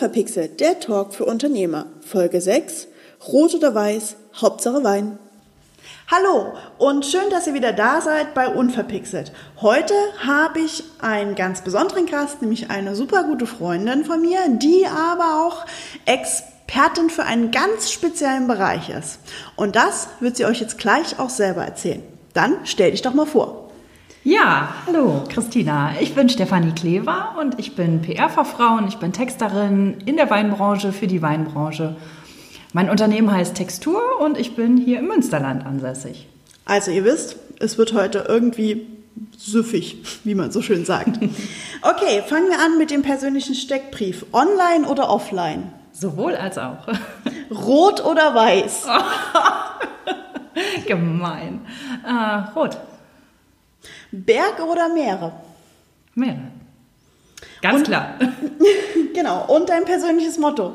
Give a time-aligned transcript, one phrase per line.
[0.00, 1.84] Unverpixelt, der Talk für Unternehmer.
[2.00, 2.88] Folge 6.
[3.28, 5.18] Rot oder Weiß, Hauptsache Wein.
[6.10, 9.30] Hallo und schön, dass ihr wieder da seid bei Unverpixelt.
[9.60, 9.92] Heute
[10.26, 15.46] habe ich einen ganz besonderen Gast, nämlich eine super gute Freundin von mir, die aber
[15.46, 15.66] auch
[16.06, 19.18] Expertin für einen ganz speziellen Bereich ist.
[19.54, 22.02] Und das wird sie euch jetzt gleich auch selber erzählen.
[22.32, 23.69] Dann stell dich doch mal vor.
[24.22, 25.94] Ja, hallo Christina.
[25.98, 30.92] Ich bin Stefanie Klever und ich bin PR-Fachfrau und ich bin Texterin in der Weinbranche
[30.92, 31.96] für die Weinbranche.
[32.74, 36.28] Mein Unternehmen heißt Textur und ich bin hier im Münsterland ansässig.
[36.66, 38.86] Also ihr wisst, es wird heute irgendwie
[39.38, 41.18] süffig, wie man so schön sagt.
[41.82, 44.26] Okay, fangen wir an mit dem persönlichen Steckbrief.
[44.34, 45.72] Online oder offline?
[45.92, 46.86] Sowohl als auch.
[47.50, 48.86] Rot oder weiß?
[50.86, 51.62] Gemein.
[52.06, 52.76] Äh, rot.
[54.12, 55.32] Berge oder Meere?
[56.14, 56.38] Meere.
[57.62, 58.14] Ganz Und- klar.
[59.14, 59.44] Genau.
[59.48, 60.72] Und dein persönliches Motto?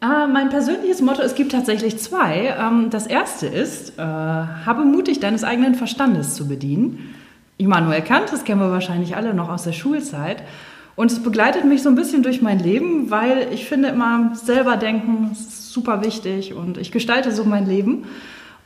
[0.00, 2.54] Ah, mein persönliches Motto, es gibt tatsächlich zwei.
[2.58, 7.14] Ähm, das erste ist, äh, habe mutig deines eigenen Verstandes zu bedienen.
[7.56, 10.42] Immanuel Kant, das kennen wir wahrscheinlich alle noch aus der Schulzeit.
[10.94, 14.76] Und es begleitet mich so ein bisschen durch mein Leben, weil ich finde immer selber
[14.76, 18.04] denken, ist super wichtig und ich gestalte so mein Leben.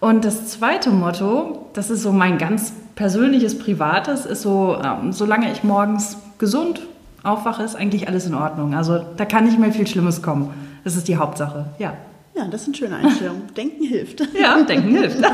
[0.01, 5.51] Und das zweite Motto, das ist so mein ganz persönliches, privates, ist so, ähm, solange
[5.51, 6.83] ich morgens gesund
[7.23, 8.75] aufwache, ist eigentlich alles in Ordnung.
[8.75, 10.53] Also da kann nicht mehr viel Schlimmes kommen.
[10.85, 11.95] Das ist die Hauptsache, ja.
[12.35, 13.43] Ja, das sind schöne Einstellungen.
[13.57, 14.23] Denken hilft.
[14.39, 15.19] Ja, denken hilft.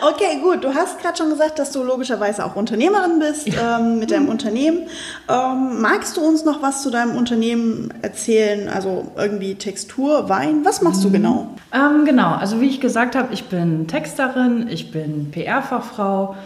[0.00, 0.62] Okay, gut.
[0.62, 4.86] Du hast gerade schon gesagt, dass du logischerweise auch Unternehmerin bist ähm, mit deinem Unternehmen.
[5.28, 8.68] Ähm, magst du uns noch was zu deinem Unternehmen erzählen?
[8.68, 10.64] Also irgendwie Textur, Wein?
[10.64, 11.48] Was machst du genau?
[11.72, 16.36] Ähm, genau, also wie ich gesagt habe, ich bin Texterin, ich bin PR-Fachfrau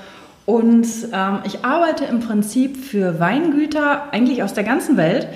[0.44, 5.28] und ähm, ich arbeite im Prinzip für Weingüter eigentlich aus der ganzen Welt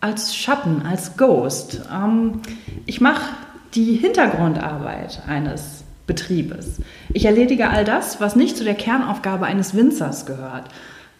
[0.00, 1.82] als Schatten, als Ghost.
[1.92, 2.40] Ähm,
[2.86, 3.34] ich mache
[3.74, 6.80] die Hintergrundarbeit eines Betriebes.
[7.12, 10.64] Ich erledige all das, was nicht zu der Kernaufgabe eines Winzers gehört.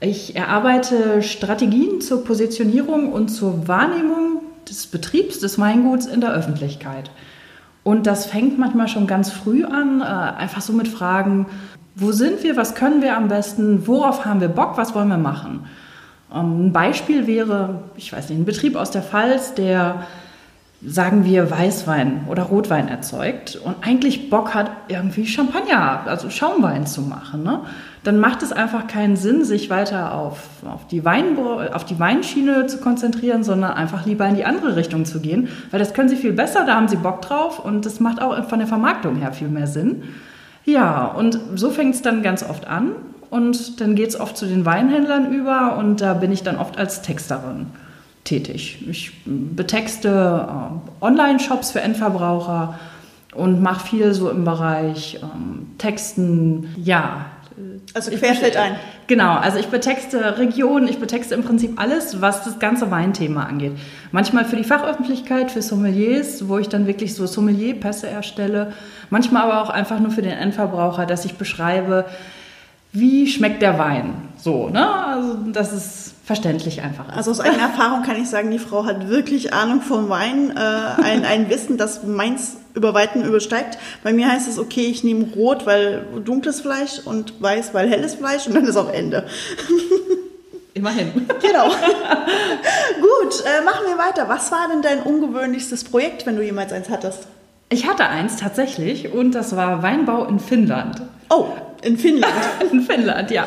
[0.00, 7.10] Ich erarbeite Strategien zur Positionierung und zur Wahrnehmung des Betriebs, des Weinguts in der Öffentlichkeit.
[7.84, 11.46] Und das fängt manchmal schon ganz früh an, äh, einfach so mit Fragen,
[12.00, 15.18] wo sind wir, was können wir am besten, worauf haben wir Bock, was wollen wir
[15.18, 15.66] machen.
[16.34, 20.06] Ähm, Ein Beispiel wäre, ich weiß nicht, ein Betrieb aus der Pfalz, der,
[20.82, 27.02] sagen wir, Weißwein oder Rotwein erzeugt und eigentlich Bock hat, irgendwie Champagner, also Schaumwein zu
[27.02, 27.42] machen.
[27.42, 27.60] Ne?
[28.02, 32.78] Dann macht es einfach keinen Sinn, sich weiter auf, auf, die auf die Weinschiene zu
[32.78, 36.32] konzentrieren, sondern einfach lieber in die andere Richtung zu gehen, weil das können sie viel
[36.32, 39.48] besser, da haben sie Bock drauf und das macht auch von der Vermarktung her viel
[39.48, 40.02] mehr Sinn.
[40.64, 42.92] Ja, und so fängt es dann ganz oft an
[43.30, 46.78] und dann geht es oft zu den Weinhändlern über und da bin ich dann oft
[46.78, 47.66] als Texterin
[48.24, 48.84] tätig.
[48.88, 52.78] Ich betexte äh, Online-Shops für Endverbraucher
[53.34, 57.26] und mache viel so im Bereich ähm, Texten, ja.
[57.94, 58.76] Also Ich querfeld ein.
[59.06, 63.72] Genau, also ich betexte Regionen, ich betexte im Prinzip alles, was das ganze Weinthema angeht.
[64.12, 68.72] Manchmal für die Fachöffentlichkeit, für Sommeliers, wo ich dann wirklich so Sommelierpässe erstelle.
[69.10, 72.04] Manchmal aber auch einfach nur für den Endverbraucher, dass ich beschreibe,
[72.92, 74.14] wie schmeckt der Wein.
[74.36, 74.88] So, ne?
[74.88, 77.08] Also das ist verständlich einfach.
[77.08, 77.16] ist.
[77.16, 81.02] Also aus eigener Erfahrung kann ich sagen, die Frau hat wirklich Ahnung vom Wein, äh,
[81.02, 83.78] ein, ein Wissen, das meins über Weiten übersteigt.
[84.02, 88.14] Bei mir heißt es, okay, ich nehme Rot, weil dunkles Fleisch und Weiß, weil helles
[88.14, 89.26] Fleisch und dann ist auch Ende.
[90.74, 91.10] Immerhin.
[91.42, 91.68] Genau.
[93.00, 94.28] Gut, äh, machen wir weiter.
[94.28, 97.26] Was war denn dein ungewöhnlichstes Projekt, wenn du jemals eins hattest?
[97.70, 101.02] Ich hatte eins tatsächlich und das war Weinbau in Finnland.
[101.28, 101.46] Oh,
[101.82, 102.32] in Finnland.
[102.72, 103.44] In Finnland, ja.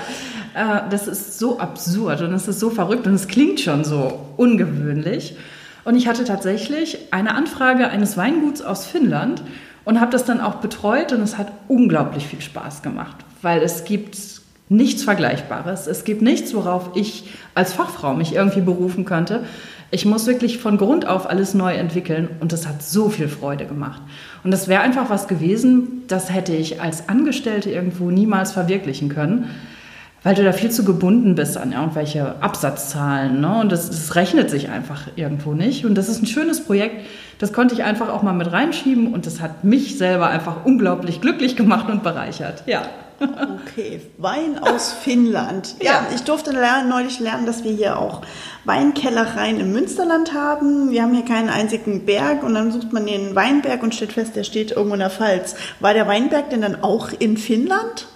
[0.53, 4.19] Äh, Das ist so absurd und es ist so verrückt und es klingt schon so
[4.37, 5.35] ungewöhnlich.
[5.83, 9.43] Und ich hatte tatsächlich eine Anfrage eines Weinguts aus Finnland
[9.85, 13.83] und habe das dann auch betreut und es hat unglaublich viel Spaß gemacht, weil es
[13.83, 14.17] gibt
[14.69, 15.87] nichts Vergleichbares.
[15.87, 19.43] Es gibt nichts, worauf ich als Fachfrau mich irgendwie berufen könnte.
[19.91, 23.65] Ich muss wirklich von Grund auf alles neu entwickeln und das hat so viel Freude
[23.65, 24.01] gemacht.
[24.43, 29.49] Und das wäre einfach was gewesen, das hätte ich als Angestellte irgendwo niemals verwirklichen können,
[30.23, 33.41] weil du da viel zu gebunden bist an irgendwelche Absatzzahlen.
[33.41, 33.59] Ne?
[33.59, 35.85] Und das, das rechnet sich einfach irgendwo nicht.
[35.85, 37.05] Und das ist ein schönes Projekt,
[37.39, 41.19] das konnte ich einfach auch mal mit reinschieben und das hat mich selber einfach unglaublich
[41.19, 42.63] glücklich gemacht und bereichert.
[42.67, 42.83] Ja.
[43.19, 45.75] Okay, Wein aus Finnland.
[45.81, 46.07] Ja, Ja.
[46.13, 48.21] ich durfte lernen, neulich lernen, dass wir hier auch
[48.65, 50.89] Weinkellereien im Münsterland haben.
[50.91, 54.35] Wir haben hier keinen einzigen Berg und dann sucht man den Weinberg und stellt fest,
[54.35, 55.55] der steht irgendwo in der Pfalz.
[55.79, 58.07] War der Weinberg denn dann auch in Finnland?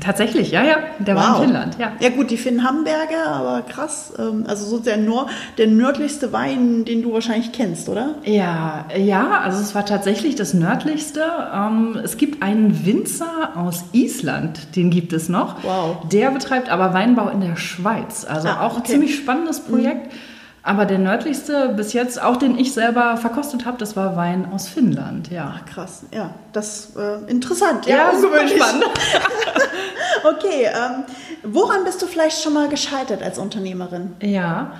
[0.00, 0.76] Tatsächlich, ja, ja.
[0.98, 1.22] Der wow.
[1.22, 1.92] war in Finnland, ja.
[2.00, 4.12] Ja gut, die Finnhamberger, aber krass.
[4.18, 8.14] Ähm, also so der, Nord der nördlichste Wein, den du wahrscheinlich kennst, oder?
[8.24, 11.24] Ja, ja, also es war tatsächlich das nördlichste.
[11.54, 15.62] Ähm, es gibt einen Winzer aus Island, den gibt es noch.
[15.62, 16.08] Wow.
[16.10, 18.24] Der betreibt aber Weinbau in der Schweiz.
[18.24, 20.06] Also ah, auch ein ziemlich spannendes Projekt.
[20.06, 20.31] Mhm.
[20.64, 24.68] Aber der nördlichste bis jetzt, auch den ich selber verkostet habe, das war Wein aus
[24.68, 25.56] Finnland, ja.
[25.56, 27.86] Ach, krass, ja, das äh, interessant.
[27.86, 28.56] Ja, ja ungewöhnlich.
[28.56, 28.84] spannend.
[30.24, 31.04] okay, ähm,
[31.42, 34.12] woran bist du vielleicht schon mal gescheitert als Unternehmerin?
[34.22, 34.74] Ja,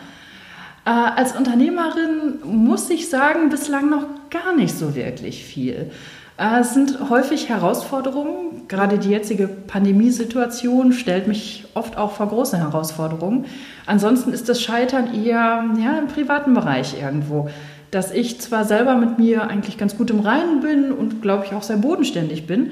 [0.84, 5.90] äh, als Unternehmerin muss ich sagen, bislang noch gar nicht so wirklich viel.
[6.38, 8.68] Äh, es sind häufig Herausforderungen.
[8.68, 13.46] Gerade die jetzige Pandemiesituation stellt mich oft auch vor große Herausforderungen.
[13.86, 17.50] Ansonsten ist das Scheitern eher ja, im privaten Bereich irgendwo.
[17.90, 21.52] Dass ich zwar selber mit mir eigentlich ganz gut im Reinen bin und glaube ich
[21.52, 22.70] auch sehr bodenständig bin,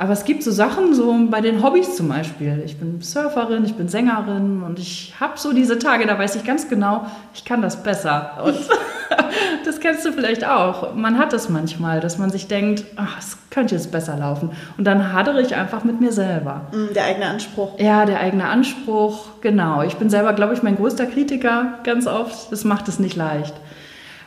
[0.00, 2.62] aber es gibt so Sachen, so bei den Hobbys zum Beispiel.
[2.64, 6.44] Ich bin Surferin, ich bin Sängerin und ich habe so diese Tage, da weiß ich
[6.44, 7.04] ganz genau,
[7.34, 8.38] ich kann das besser.
[8.42, 8.56] Und
[9.64, 10.94] das kennst du vielleicht auch.
[10.94, 14.50] Man hat das manchmal, dass man sich denkt, ach, es könnte jetzt besser laufen.
[14.76, 16.66] Und dann hadere ich einfach mit mir selber.
[16.72, 17.78] Mm, der eigene Anspruch.
[17.78, 19.82] Ja, der eigene Anspruch, genau.
[19.82, 22.50] Ich bin selber, glaube ich, mein größter Kritiker ganz oft.
[22.52, 23.54] Das macht es nicht leicht.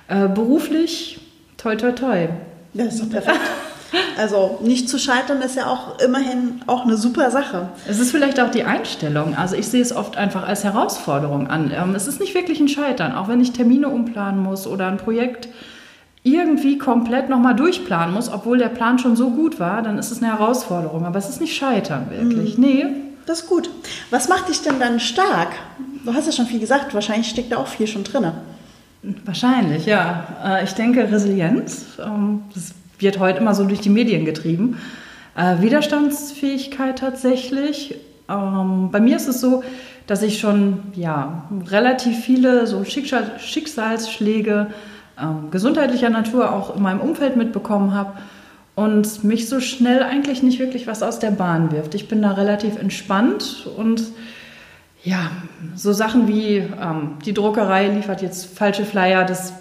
[0.07, 1.19] Äh, beruflich,
[1.57, 2.29] toi, toi, toi.
[2.73, 3.39] Das ist doch perfekt.
[4.17, 7.69] Also nicht zu scheitern ist ja auch immerhin auch eine super Sache.
[7.87, 9.35] Es ist vielleicht auch die Einstellung.
[9.35, 11.71] Also ich sehe es oft einfach als Herausforderung an.
[11.75, 14.97] Ähm, es ist nicht wirklich ein Scheitern, auch wenn ich Termine umplanen muss oder ein
[14.97, 15.49] Projekt
[16.23, 20.23] irgendwie komplett nochmal durchplanen muss, obwohl der Plan schon so gut war, dann ist es
[20.23, 21.05] eine Herausforderung.
[21.05, 22.57] Aber es ist nicht Scheitern wirklich.
[22.57, 22.63] Mhm.
[22.63, 22.85] Nee.
[23.25, 23.69] Das ist gut.
[24.09, 25.49] Was macht dich denn dann stark?
[26.05, 28.31] Du hast ja schon viel gesagt, wahrscheinlich steckt da auch viel schon drin.
[29.25, 30.27] Wahrscheinlich, ja.
[30.43, 31.85] Äh, ich denke Resilienz.
[32.03, 34.77] Ähm, das wird heute immer so durch die Medien getrieben.
[35.35, 37.95] Äh, Widerstandsfähigkeit tatsächlich.
[38.29, 39.63] Ähm, bei mir ist es so,
[40.07, 44.67] dass ich schon ja, relativ viele so Schicksal Schicksalsschläge
[45.21, 48.13] ähm, gesundheitlicher Natur auch in meinem Umfeld mitbekommen habe
[48.75, 51.95] und mich so schnell eigentlich nicht wirklich was aus der Bahn wirft.
[51.95, 54.03] Ich bin da relativ entspannt und
[55.03, 55.31] ja,
[55.75, 59.53] so Sachen wie ähm, die Druckerei liefert jetzt falsche Flyer, das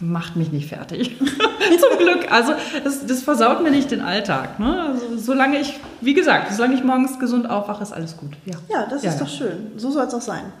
[0.00, 1.16] macht mich nicht fertig.
[1.18, 2.30] Zum Glück.
[2.30, 2.52] Also
[2.84, 4.58] das, das, versaut mir nicht den Alltag.
[4.58, 4.82] Ne?
[4.92, 8.32] Also, solange ich, wie gesagt, solange ich morgens gesund aufwache, ist alles gut.
[8.44, 9.24] Ja, ja das ja, ist ja.
[9.24, 9.72] doch schön.
[9.76, 10.52] So soll es auch sein.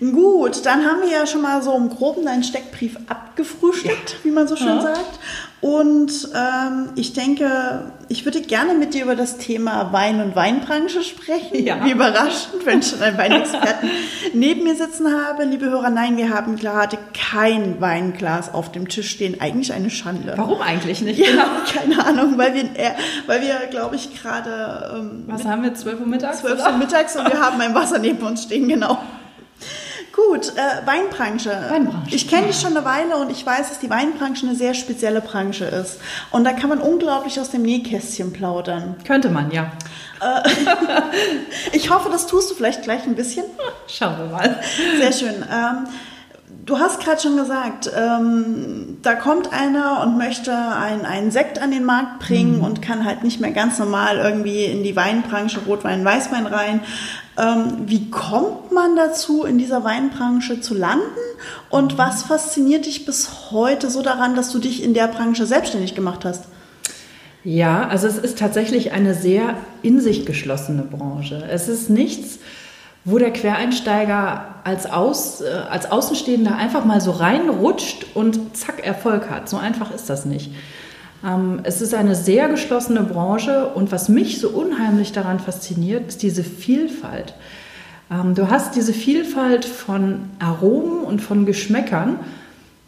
[0.00, 4.24] Gut, dann haben wir ja schon mal so im Groben deinen Steckbrief abgefrühstückt, ja.
[4.24, 5.18] wie man so schön sagt.
[5.60, 11.02] Und ähm, ich denke, ich würde gerne mit dir über das Thema Wein und Weinbranche
[11.02, 11.64] sprechen.
[11.64, 11.84] Ja.
[11.84, 13.90] Wie überraschend, wenn ich schon einen Weinexperten
[14.34, 15.44] neben mir sitzen habe.
[15.44, 19.40] Liebe Hörer, nein, wir haben gerade kein Weinglas auf dem Tisch stehen.
[19.40, 20.34] Eigentlich eine Schande.
[20.36, 21.18] Warum eigentlich nicht?
[21.18, 21.44] Ja, genau.
[21.72, 22.92] keine Ahnung, weil wir, äh,
[23.26, 24.94] weil wir glaube ich, gerade...
[24.94, 26.40] Ähm, Was haben wir, 12 Uhr mittags?
[26.40, 28.98] 12 Uhr mittags und wir haben ein Wasser neben uns stehen, genau.
[30.16, 31.50] Gut, äh, Weinbranche.
[31.68, 32.14] Weinbranche.
[32.14, 35.20] Ich kenne dich schon eine Weile und ich weiß, dass die Weinbranche eine sehr spezielle
[35.20, 35.98] Branche ist.
[36.30, 38.96] Und da kann man unglaublich aus dem Nähkästchen plaudern.
[39.06, 39.72] Könnte man, ja.
[40.22, 40.48] Äh,
[41.76, 43.44] ich hoffe, das tust du vielleicht gleich ein bisschen.
[43.88, 44.58] Schauen wir mal.
[44.98, 45.44] Sehr schön.
[45.52, 45.86] Ähm,
[46.66, 51.84] Du hast gerade schon gesagt, ähm, da kommt einer und möchte einen Sekt an den
[51.84, 52.64] Markt bringen mhm.
[52.64, 56.80] und kann halt nicht mehr ganz normal irgendwie in die Weinbranche, Rotwein, Weißwein rein.
[57.38, 61.04] Ähm, wie kommt man dazu, in dieser Weinbranche zu landen?
[61.68, 65.94] Und was fasziniert dich bis heute so daran, dass du dich in der Branche selbstständig
[65.94, 66.44] gemacht hast?
[67.44, 71.44] Ja, also es ist tatsächlich eine sehr in sich geschlossene Branche.
[71.48, 72.38] Es ist nichts,
[73.04, 79.30] wo der Quereinsteiger als, Aus, äh, als Außenstehender einfach mal so reinrutscht und zack, Erfolg
[79.30, 79.48] hat.
[79.48, 80.50] So einfach ist das nicht.
[81.24, 86.22] Ähm, es ist eine sehr geschlossene Branche und was mich so unheimlich daran fasziniert, ist
[86.22, 87.34] diese Vielfalt.
[88.10, 92.20] Ähm, du hast diese Vielfalt von Aromen und von Geschmäckern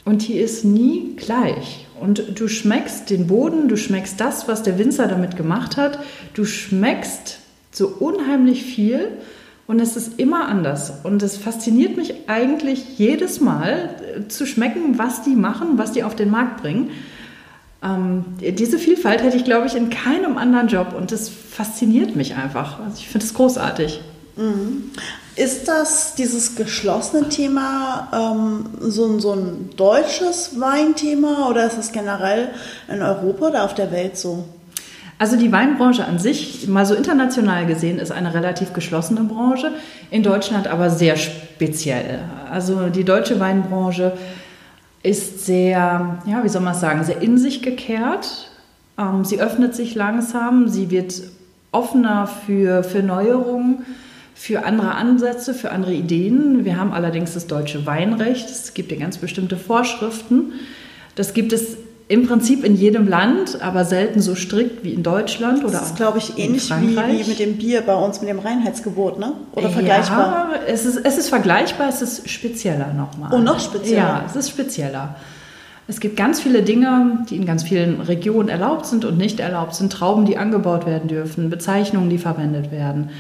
[0.05, 1.87] und die ist nie gleich.
[2.01, 5.99] Und du schmeckst den Boden, du schmeckst das, was der Winzer damit gemacht hat,
[6.35, 7.39] du schmeckst
[7.73, 9.09] so unheimlich viel
[9.67, 10.93] und es ist immer anders.
[11.03, 16.05] Und es fasziniert mich eigentlich jedes Mal äh, zu schmecken, was die machen, was die
[16.05, 16.91] auf den Markt bringen.
[17.83, 20.95] Ähm, diese Vielfalt hätte ich, glaube ich, in keinem anderen Job.
[20.97, 22.81] Und das fasziniert mich einfach.
[22.81, 24.01] Also ich finde es großartig.
[24.37, 24.91] Mhm.
[25.37, 32.49] Ist das dieses geschlossene Thema ähm, so, so ein deutsches Weinthema oder ist das generell
[32.89, 34.45] in Europa oder auf der Welt so?
[35.21, 39.73] Also die Weinbranche an sich, mal so international gesehen, ist eine relativ geschlossene Branche,
[40.11, 42.21] in Deutschland aber sehr speziell.
[42.51, 44.13] Also die deutsche Weinbranche
[45.03, 48.51] ist sehr, ja, wie soll man sagen, sehr in sich gekehrt.
[48.99, 51.23] Ähm, sie öffnet sich langsam, sie wird
[51.71, 53.85] offener für, für Neuerungen,
[54.35, 56.65] für andere Ansätze, für andere Ideen.
[56.65, 58.49] Wir haben allerdings das deutsche Weinrecht.
[58.49, 60.53] Es gibt ja ganz bestimmte Vorschriften.
[61.15, 61.77] Das gibt es
[62.09, 65.97] im Prinzip in jedem Land, aber selten so strikt wie in Deutschland oder Das ist,
[65.97, 69.35] glaube ich, ähnlich wie, wie, mit dem Bier bei uns, mit dem Reinheitsgebot, ne?
[69.53, 70.49] Oder vergleichbar?
[70.53, 73.31] Ja, es ist, es ist vergleichbar, es ist spezieller nochmal.
[73.35, 73.99] Oh, noch spezieller?
[73.99, 75.17] Ja, es ist spezieller.
[75.87, 79.75] Es gibt ganz viele Dinge, die in ganz vielen Regionen erlaubt sind und nicht erlaubt
[79.75, 79.93] sind.
[79.93, 83.11] Trauben, die angebaut werden dürfen, Bezeichnungen, die verwendet werden.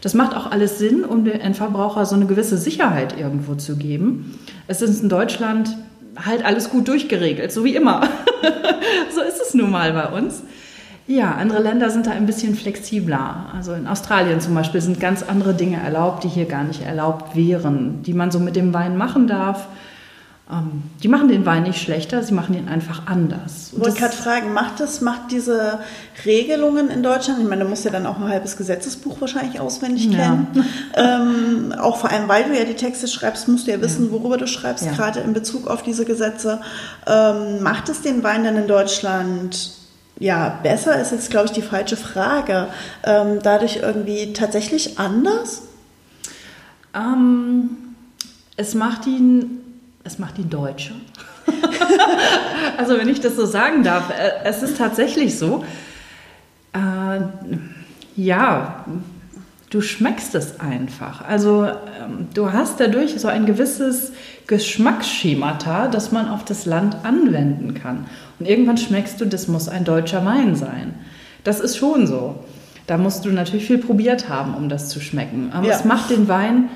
[0.00, 4.38] Das macht auch alles Sinn, um dem Endverbraucher so eine gewisse Sicherheit irgendwo zu geben.
[4.66, 5.76] Es ist in Deutschland
[6.16, 8.02] halt alles gut durchgeregelt, so wie immer.
[9.14, 10.42] so ist es nun mal bei uns.
[11.06, 13.46] Ja, andere Länder sind da ein bisschen flexibler.
[13.54, 17.34] Also in Australien zum Beispiel sind ganz andere Dinge erlaubt, die hier gar nicht erlaubt
[17.34, 19.66] wären, die man so mit dem Wein machen darf.
[20.50, 23.70] Ähm, die machen den Wein nicht schlechter, sie machen ihn einfach anders.
[23.72, 25.78] Ich wollte gerade fragen, macht das, macht diese
[26.24, 30.10] Regelungen in Deutschland, ich meine, du musst ja dann auch ein halbes Gesetzesbuch wahrscheinlich auswendig
[30.10, 31.22] kennen, ja.
[31.22, 34.36] ähm, auch vor allem, weil du ja die Texte schreibst, musst du ja wissen, worüber
[34.36, 34.92] du schreibst, ja.
[34.92, 36.60] gerade in Bezug auf diese Gesetze.
[37.06, 39.76] Ähm, macht es den Wein dann in Deutschland
[40.18, 42.68] ja, besser ist jetzt, glaube ich, die falsche Frage.
[43.04, 45.62] Ähm, dadurch irgendwie tatsächlich anders?
[46.94, 47.70] Ähm,
[48.56, 49.69] es macht ihn
[50.04, 50.92] es macht ihn Deutsche.
[52.78, 55.64] also wenn ich das so sagen darf, äh, es ist tatsächlich so.
[56.72, 57.20] Äh,
[58.16, 58.84] ja,
[59.70, 61.24] du schmeckst es einfach.
[61.26, 64.12] Also ähm, du hast dadurch so ein gewisses
[64.46, 68.06] Geschmacksschemata, das man auf das Land anwenden kann.
[68.38, 70.94] Und irgendwann schmeckst du, das muss ein deutscher Wein sein.
[71.44, 72.44] Das ist schon so.
[72.86, 75.52] Da musst du natürlich viel probiert haben, um das zu schmecken.
[75.52, 75.74] Aber ja.
[75.74, 76.68] es macht den Wein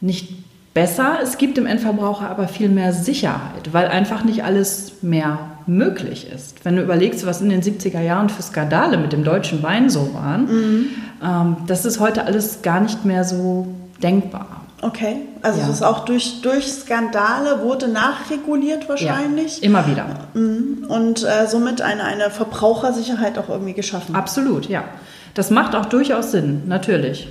[0.00, 0.45] nicht
[0.76, 1.20] besser.
[1.22, 6.66] Es gibt dem Endverbraucher aber viel mehr Sicherheit, weil einfach nicht alles mehr möglich ist.
[6.66, 10.12] Wenn du überlegst, was in den 70er Jahren für Skandale mit dem deutschen Wein so
[10.12, 10.86] waren, mhm.
[11.24, 13.68] ähm, das ist heute alles gar nicht mehr so
[14.02, 14.66] denkbar.
[14.82, 15.64] Okay, also ja.
[15.64, 19.60] es ist auch durch, durch Skandale wurde nachreguliert wahrscheinlich.
[19.60, 20.04] Ja, immer wieder.
[20.34, 20.84] Mhm.
[20.88, 24.14] Und äh, somit eine, eine Verbrauchersicherheit auch irgendwie geschaffen.
[24.14, 24.84] Absolut, ja.
[25.32, 27.28] Das macht auch durchaus Sinn, natürlich.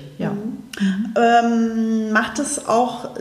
[0.80, 1.14] Mhm.
[1.16, 3.12] Ähm, macht es auch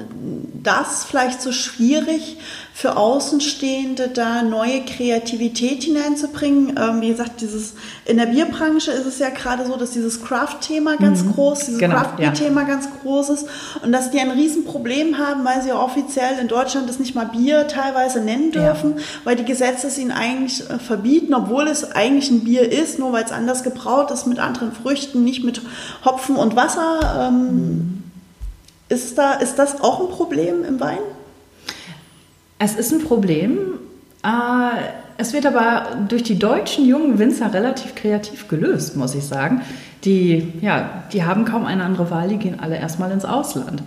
[0.63, 2.39] das vielleicht so schwierig
[2.77, 6.77] für Außenstehende, da neue Kreativität hineinzubringen?
[6.77, 10.97] Ähm, wie gesagt, dieses, in der Bierbranche ist es ja gerade so, dass dieses Craft-Thema
[10.97, 11.35] ganz mhm.
[11.35, 12.67] groß, dieses genau, Craft-Bier-Thema ja.
[12.67, 13.47] ganz groß ist
[13.85, 17.27] und dass die ein Riesenproblem haben, weil sie ja offiziell in Deutschland das nicht mal
[17.27, 19.03] Bier teilweise nennen dürfen, ja.
[19.23, 23.13] weil die Gesetze es ihnen eigentlich äh, verbieten, obwohl es eigentlich ein Bier ist, nur
[23.13, 25.63] weil es anders gebraut ist mit anderen Früchten, nicht mit
[26.05, 27.29] Hopfen und Wasser.
[27.29, 28.03] Ähm, mhm.
[28.89, 30.99] ist, da, ist das auch ein Problem im Wein?
[32.59, 33.59] Es ist ein Problem.
[34.23, 34.81] Äh,
[35.17, 39.63] es wird aber durch die deutschen jungen Winzer relativ kreativ gelöst, muss ich sagen.
[40.05, 43.83] Die, ja, die haben kaum eine andere Wahl, die gehen alle erstmal ins Ausland.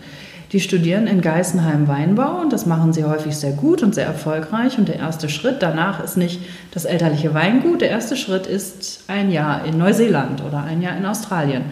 [0.54, 4.78] Die studieren in Geisenheim Weinbau und das machen sie häufig sehr gut und sehr erfolgreich.
[4.78, 6.40] Und der erste Schritt danach ist nicht
[6.72, 11.06] das elterliche Weingut, der erste Schritt ist ein Jahr in Neuseeland oder ein Jahr in
[11.06, 11.64] Australien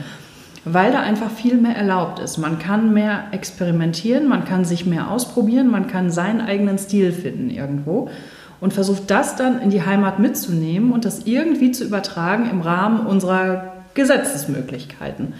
[0.65, 2.37] weil da einfach viel mehr erlaubt ist.
[2.37, 7.51] Man kann mehr experimentieren, man kann sich mehr ausprobieren, man kann seinen eigenen Stil finden
[7.51, 8.09] irgendwo
[8.59, 13.05] und versucht das dann in die Heimat mitzunehmen und das irgendwie zu übertragen im Rahmen
[13.05, 15.33] unserer Gesetzesmöglichkeiten.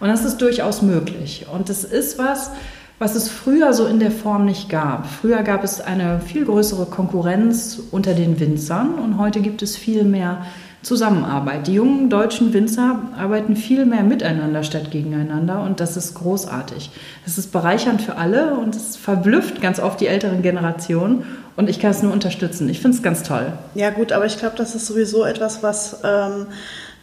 [0.00, 1.46] Und das ist durchaus möglich.
[1.52, 2.50] Und das ist was,
[2.98, 5.06] was es früher so in der Form nicht gab.
[5.06, 10.04] Früher gab es eine viel größere Konkurrenz unter den Winzern und heute gibt es viel
[10.04, 10.44] mehr
[10.84, 11.66] Zusammenarbeit.
[11.66, 16.90] Die jungen deutschen Winzer arbeiten viel mehr miteinander statt gegeneinander und das ist großartig.
[17.24, 21.24] Das ist bereichernd für alle und es verblüfft ganz oft die älteren Generationen
[21.56, 22.68] und ich kann es nur unterstützen.
[22.68, 23.52] Ich finde es ganz toll.
[23.74, 26.46] Ja gut, aber ich glaube, das ist sowieso etwas, was ähm,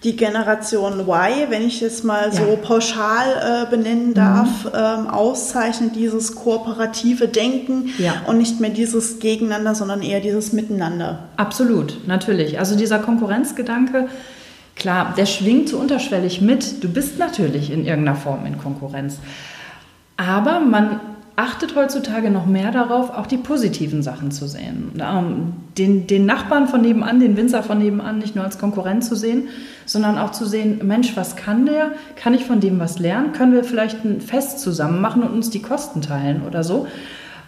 [0.03, 2.31] die Generation Y, wenn ich es mal ja.
[2.31, 4.13] so pauschal äh, benennen mhm.
[4.15, 4.71] darf, mhm.
[4.73, 8.23] ähm, auszeichnet dieses kooperative Denken ja.
[8.25, 11.25] und nicht mehr dieses Gegeneinander, sondern eher dieses Miteinander.
[11.37, 12.57] Absolut, natürlich.
[12.57, 14.07] Also dieser Konkurrenzgedanke,
[14.75, 16.83] klar, der schwingt so unterschwellig mit.
[16.83, 19.19] Du bist natürlich in irgendeiner Form in Konkurrenz.
[20.17, 20.99] Aber man
[21.35, 24.91] achtet heutzutage noch mehr darauf, auch die positiven Sachen zu sehen.
[24.99, 29.15] Ähm, den, den Nachbarn von nebenan, den Winzer von nebenan nicht nur als Konkurrent zu
[29.15, 29.47] sehen,
[29.85, 31.93] sondern auch zu sehen, Mensch, was kann der?
[32.15, 33.31] Kann ich von dem was lernen?
[33.31, 36.87] Können wir vielleicht ein Fest zusammen machen und uns die Kosten teilen oder so?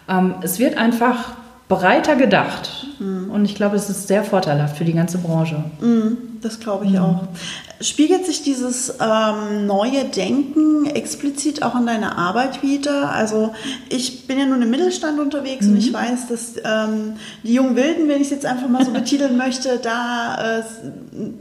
[0.08, 1.34] Ähm, es wird einfach
[1.68, 2.86] breiter gedacht.
[2.98, 3.30] Mhm.
[3.30, 5.64] Und ich glaube, es ist sehr vorteilhaft für die ganze Branche.
[5.80, 6.18] Mhm.
[6.44, 6.98] Das glaube ich mhm.
[6.98, 7.22] auch.
[7.80, 13.10] Spiegelt sich dieses ähm, neue Denken explizit auch in deiner Arbeit wieder?
[13.10, 13.54] Also
[13.88, 15.72] ich bin ja nun im Mittelstand unterwegs mhm.
[15.72, 15.94] und ich mhm.
[15.94, 19.78] weiß, dass ähm, die jungen Wilden, wenn ich es jetzt einfach mal so betiteln möchte,
[19.78, 20.62] da äh,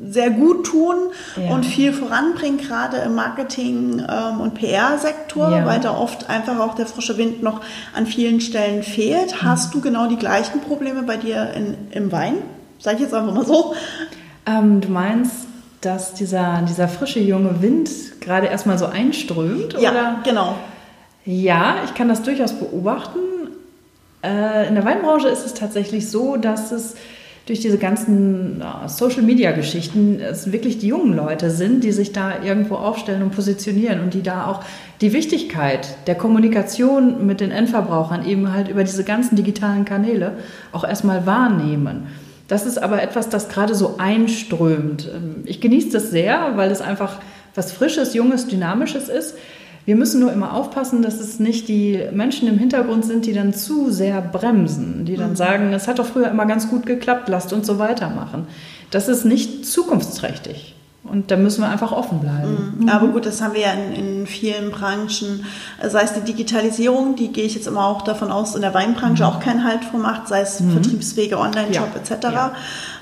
[0.10, 0.96] sehr gut tun
[1.36, 1.54] ja.
[1.54, 5.66] und viel voranbringen, gerade im Marketing- ähm, und PR-Sektor, ja.
[5.66, 7.60] weil da oft einfach auch der frische Wind noch
[7.94, 9.34] an vielen Stellen fehlt.
[9.34, 9.48] Mhm.
[9.50, 12.36] Hast du genau die gleichen Probleme bei dir in, im Wein?
[12.80, 13.74] Sag ich jetzt einfach mal so.
[14.46, 15.48] Ähm, du meinst,
[15.82, 17.90] dass dieser, dieser frische junge Wind
[18.22, 19.74] gerade erstmal so einströmt?
[19.80, 20.20] Ja, oder?
[20.24, 20.56] genau.
[21.26, 23.20] Ja, ich kann das durchaus beobachten.
[24.24, 26.96] Äh, in der Weinbranche ist es tatsächlich so, dass es
[27.46, 33.22] durch diese ganzen Social-Media-Geschichten es wirklich die jungen Leute sind, die sich da irgendwo aufstellen
[33.22, 34.62] und positionieren und die da auch
[35.02, 40.38] die Wichtigkeit der Kommunikation mit den Endverbrauchern eben halt über diese ganzen digitalen Kanäle
[40.72, 42.08] auch erstmal wahrnehmen.
[42.48, 45.10] Das ist aber etwas, das gerade so einströmt.
[45.14, 47.20] Ähm, ich genieße das sehr, weil es einfach
[47.56, 49.36] was Frisches, Junges, Dynamisches ist.
[49.86, 53.54] Wir müssen nur immer aufpassen, dass es nicht die Menschen im Hintergrund sind, die dann
[53.54, 55.36] zu sehr bremsen, die dann mhm.
[55.36, 58.48] sagen, es hat doch früher immer ganz gut geklappt, lasst uns so weitermachen.
[58.92, 60.73] Das ist nicht zukunftsträchtig.
[61.04, 62.78] Und da müssen wir einfach offen bleiben.
[62.80, 62.90] Mhm.
[62.90, 65.46] Aber gut, das haben wir ja in, in, vielen Branchen,
[65.86, 69.24] sei es die Digitalisierung, die gehe ich jetzt immer auch davon aus, in der Weinbranche
[69.24, 69.30] mhm.
[69.30, 70.72] auch keinen Halt vor macht, sei es mhm.
[70.72, 72.00] Vertriebswege, Online-Shop ja.
[72.00, 72.24] etc.
[72.32, 72.54] Ja.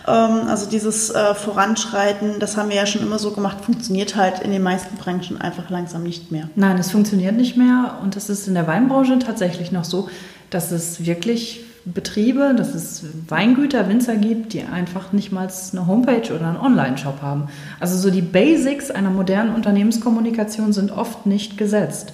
[0.07, 4.39] Ähm, also dieses äh, Voranschreiten, das haben wir ja schon immer so gemacht, funktioniert halt
[4.39, 6.49] in den meisten Branchen einfach langsam nicht mehr.
[6.55, 10.09] Nein, es funktioniert nicht mehr und es ist in der Weinbranche tatsächlich noch so,
[10.49, 16.33] dass es wirklich Betriebe, dass es Weingüter, Winzer gibt, die einfach nicht mal eine Homepage
[16.33, 17.47] oder einen Online-Shop haben.
[17.79, 22.13] Also so die Basics einer modernen Unternehmenskommunikation sind oft nicht gesetzt.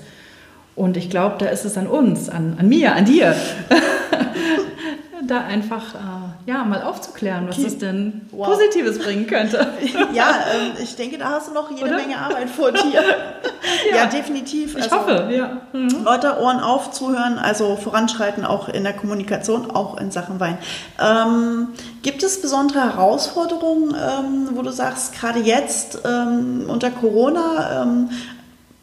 [0.75, 3.35] Und ich glaube, da ist es an uns, an, an mir, an dir,
[5.27, 8.47] da einfach äh, ja, mal aufzuklären, was es denn wow.
[8.47, 9.67] Positives bringen könnte.
[10.13, 11.97] ja, ähm, ich denke, da hast du noch jede Oder?
[11.97, 12.81] Menge Arbeit vor dir.
[13.91, 13.95] ja.
[13.95, 14.05] ja.
[14.05, 14.75] definitiv.
[14.75, 15.61] Also, ich hoffe, ja.
[15.73, 16.03] Mhm.
[16.03, 20.57] Leute, Ohren auf, zuhören, also voranschreiten auch in der Kommunikation, auch in Sachen Wein.
[20.99, 21.69] Ähm,
[22.01, 28.09] gibt es besondere Herausforderungen, ähm, wo du sagst, gerade jetzt ähm, unter Corona, ähm,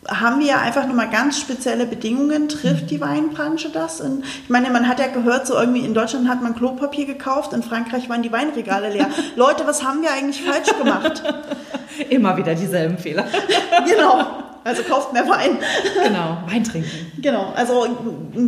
[0.08, 2.48] haben wir einfach nochmal ganz spezielle Bedingungen.
[2.48, 4.00] Trifft die Weinbranche das?
[4.00, 7.52] Und ich meine, man hat ja gehört, so irgendwie in Deutschland hat man Klopapier gekauft,
[7.52, 9.08] in Frankreich waren die Weinregale leer.
[9.36, 11.22] Leute, was haben wir eigentlich falsch gemacht?
[12.10, 13.26] Immer wieder dieselben Fehler.
[13.86, 14.26] genau.
[14.64, 15.58] Also kauft mehr Wein.
[16.02, 17.12] Genau, Wein trinken.
[17.20, 17.52] Genau.
[17.54, 17.86] Also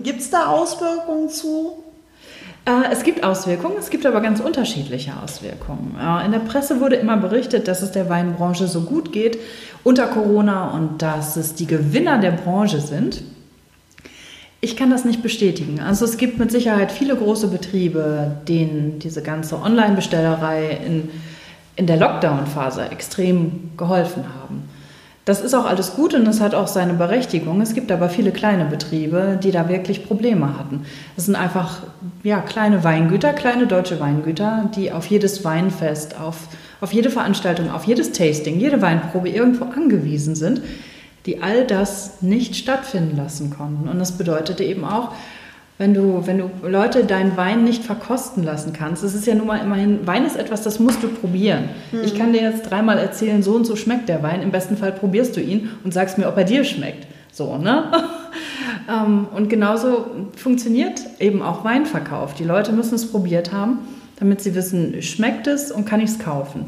[0.03, 1.85] gibt es da Auswirkungen zu?
[2.67, 5.97] Äh, es gibt Auswirkungen, es gibt aber ganz unterschiedliche Auswirkungen.
[6.25, 9.39] In der Presse wurde immer berichtet, dass es der Weinbranche so gut geht
[9.85, 13.23] unter Corona und dass es die Gewinner der Branche sind.
[14.61, 15.81] Ich kann das nicht bestätigen.
[15.81, 21.09] Also es gibt mit Sicherheit viele große Betriebe, denen diese ganze Online-Bestellerei in,
[21.77, 24.69] in der Lockdown-Phase extrem geholfen haben.
[25.27, 27.61] Das ist auch alles gut und es hat auch seine Berechtigung.
[27.61, 30.87] Es gibt aber viele kleine Betriebe, die da wirklich Probleme hatten.
[31.17, 31.83] Das sind einfach
[32.23, 36.47] ja, kleine Weingüter, kleine deutsche Weingüter, die auf jedes Weinfest, auf,
[36.81, 40.61] auf jede Veranstaltung, auf jedes Tasting, jede Weinprobe irgendwo angewiesen sind,
[41.27, 43.89] die all das nicht stattfinden lassen konnten.
[43.89, 45.11] Und das bedeutete eben auch,
[45.79, 49.47] wenn du, wenn du Leute deinen Wein nicht verkosten lassen kannst, das ist ja nun
[49.47, 51.69] mal immerhin, Wein ist etwas, das musst du probieren.
[51.93, 52.03] Mhm.
[52.03, 54.41] Ich kann dir jetzt dreimal erzählen, so und so schmeckt der Wein.
[54.41, 57.07] Im besten Fall probierst du ihn und sagst mir, ob er dir schmeckt.
[57.33, 57.93] So, ne?
[58.89, 62.35] Ähm, und genauso funktioniert eben auch Weinverkauf.
[62.35, 63.79] Die Leute müssen es probiert haben,
[64.19, 66.67] damit sie wissen, schmeckt es und kann ich es kaufen.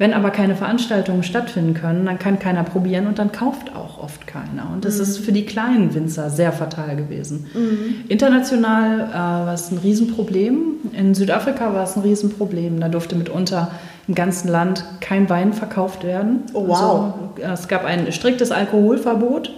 [0.00, 4.26] Wenn aber keine Veranstaltungen stattfinden können, dann kann keiner probieren und dann kauft auch oft
[4.26, 4.70] keiner.
[4.72, 5.02] Und das mhm.
[5.02, 7.48] ist für die kleinen Winzer sehr fatal gewesen.
[7.52, 8.08] Mhm.
[8.08, 10.58] International äh, war es ein Riesenproblem.
[10.94, 12.80] In Südafrika war es ein Riesenproblem.
[12.80, 13.72] Da durfte mitunter
[14.08, 16.44] im ganzen Land kein Wein verkauft werden.
[16.54, 17.12] Oh, wow.
[17.42, 19.52] Also, es gab ein striktes Alkoholverbot.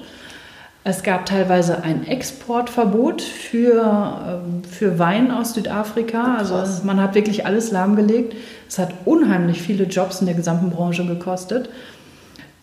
[0.84, 6.38] Es gab teilweise ein Exportverbot für, ähm, für Wein aus Südafrika.
[6.38, 8.34] Oh, also man hat wirklich alles lahmgelegt.
[8.68, 11.68] Es hat unheimlich viele Jobs in der gesamten Branche gekostet.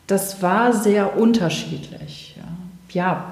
[0.07, 2.35] Das war sehr unterschiedlich.
[2.91, 2.93] Ja.
[2.93, 3.25] ja,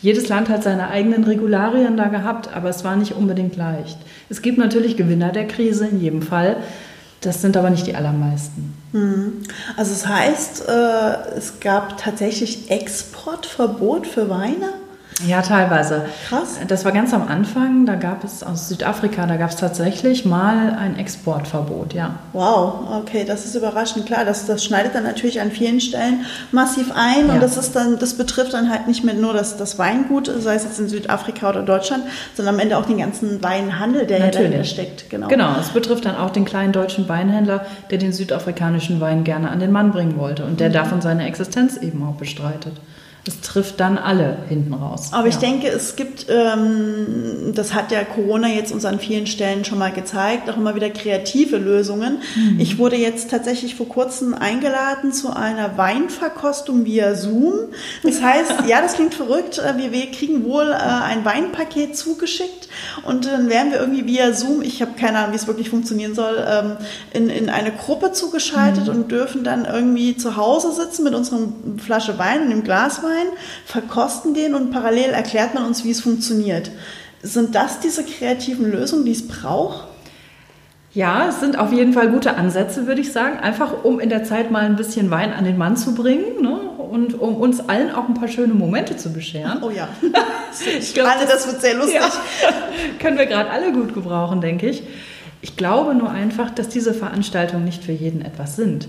[0.00, 3.98] jedes Land hat seine eigenen Regularien da gehabt, aber es war nicht unbedingt leicht.
[4.28, 6.58] Es gibt natürlich Gewinner der Krise in jedem Fall.
[7.20, 8.74] Das sind aber nicht die allermeisten.
[8.96, 9.42] Hm.
[9.76, 14.72] Also es heißt, äh, es gab tatsächlich Exportverbot für Weine?
[15.24, 16.04] Ja, teilweise.
[16.28, 16.58] Krass.
[16.68, 20.76] Das war ganz am Anfang, da gab es aus Südafrika, da gab es tatsächlich mal
[20.78, 22.16] ein Exportverbot, ja.
[22.34, 24.04] Wow, okay, das ist überraschend.
[24.04, 27.34] Klar, das, das schneidet dann natürlich an vielen Stellen massiv ein ja.
[27.34, 30.54] und das ist dann, das betrifft dann halt nicht mehr nur das, das Weingut, sei
[30.54, 34.48] es jetzt in Südafrika oder Deutschland, sondern am Ende auch den ganzen Weinhandel, der natürlich.
[34.48, 35.08] dahinter steckt.
[35.08, 35.28] Genau.
[35.28, 39.60] genau, es betrifft dann auch den kleinen deutschen Weinhändler, der den südafrikanischen Wein gerne an
[39.60, 40.74] den Mann bringen wollte und der mhm.
[40.74, 42.74] davon seine Existenz eben auch bestreitet
[43.28, 45.08] es trifft dann alle hinten raus.
[45.12, 45.30] Aber ja.
[45.30, 49.78] ich denke, es gibt, ähm, das hat ja Corona jetzt uns an vielen Stellen schon
[49.78, 52.18] mal gezeigt, auch immer wieder kreative Lösungen.
[52.36, 52.60] Mhm.
[52.60, 57.54] Ich wurde jetzt tatsächlich vor kurzem eingeladen zu einer Weinverkostung via Zoom.
[58.04, 59.58] Das heißt, ja, das klingt verrückt.
[59.58, 62.68] Äh, wir, wir kriegen wohl äh, ein Weinpaket zugeschickt
[63.04, 66.14] und dann werden wir irgendwie via Zoom, ich habe keine Ahnung, wie es wirklich funktionieren
[66.14, 66.76] soll, ähm,
[67.12, 68.90] in, in eine Gruppe zugeschaltet mhm.
[68.90, 71.40] und dürfen dann irgendwie zu Hause sitzen mit unserer
[71.78, 73.26] Flasche Wein und dem Glas Wein rein,
[73.64, 76.70] verkosten den und parallel erklärt man uns, wie es funktioniert.
[77.22, 79.86] Sind das diese kreativen Lösungen, die es braucht?
[80.92, 83.38] Ja, es sind auf jeden Fall gute Ansätze, würde ich sagen.
[83.38, 86.56] Einfach um in der Zeit mal ein bisschen Wein an den Mann zu bringen ne?
[86.56, 89.62] und um uns allen auch ein paar schöne Momente zu bescheren.
[89.62, 89.88] Oh ja.
[90.78, 91.96] ich glaube, das, das, wird sehr lustig.
[91.96, 92.08] Ja,
[92.98, 94.84] können wir gerade alle gut gebrauchen, denke ich.
[95.42, 98.88] Ich glaube nur einfach, dass diese Veranstaltungen nicht für jeden etwas sind.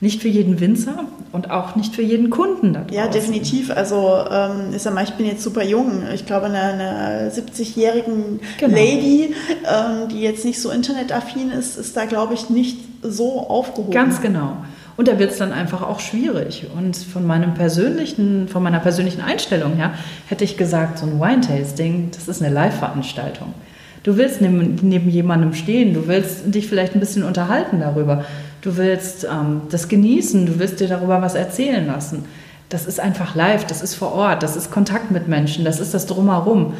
[0.00, 2.96] Nicht für jeden Winzer und auch nicht für jeden Kunden da draußen.
[2.96, 3.70] Ja, definitiv.
[3.70, 6.04] Also ähm, ich sag mal, ich bin jetzt super jung.
[6.14, 8.76] Ich glaube, eine, eine 70-jährigen genau.
[8.76, 9.34] Lady,
[9.64, 13.90] ähm, die jetzt nicht so internetaffin ist, ist da, glaube ich, nicht so aufgehoben.
[13.90, 14.58] Ganz genau.
[14.96, 16.66] Und da wird es dann einfach auch schwierig.
[16.76, 19.94] Und von meinem persönlichen, von meiner persönlichen Einstellung her
[20.26, 23.54] hätte ich gesagt, so ein Wine-Tasting, das ist eine Live-Veranstaltung.
[24.02, 28.24] Du willst neben, neben jemandem stehen, du willst dich vielleicht ein bisschen unterhalten darüber.
[28.60, 32.24] Du willst ähm, das genießen, du willst dir darüber was erzählen lassen.
[32.68, 35.94] Das ist einfach live, das ist vor Ort, das ist Kontakt mit Menschen, das ist
[35.94, 36.74] das Drumherum.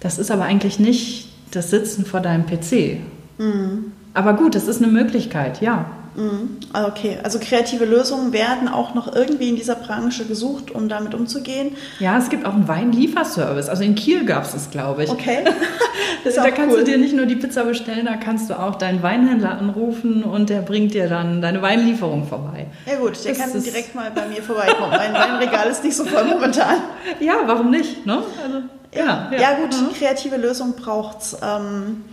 [0.00, 2.98] Das ist aber eigentlich nicht das Sitzen vor deinem PC.
[3.38, 3.92] Mhm.
[4.14, 5.86] Aber gut, das ist eine Möglichkeit, ja.
[6.16, 6.56] Mhm.
[6.72, 11.76] Okay, also kreative Lösungen werden auch noch irgendwie in dieser Branche gesucht, um damit umzugehen.
[12.00, 13.68] Ja, es gibt auch einen Weinlieferservice.
[13.68, 15.10] Also in Kiel gab es es, glaube ich.
[15.10, 15.44] Okay.
[16.24, 16.84] da kannst cool.
[16.84, 20.48] du dir nicht nur die Pizza bestellen, da kannst du auch deinen Weinhändler anrufen und
[20.48, 22.66] der bringt dir dann deine Weinlieferung vorbei.
[22.86, 24.90] Ja gut, der das kann direkt mal bei mir vorbeikommen.
[24.90, 26.76] mein Weinregal ist nicht so voll momentan.
[27.20, 28.04] Ja, warum nicht?
[28.04, 28.22] Ne?
[28.42, 28.62] Also,
[28.94, 29.40] ja, ja.
[29.40, 29.92] ja, gut, mhm.
[29.94, 31.36] kreative Lösung braucht es.
[31.42, 32.04] Ähm,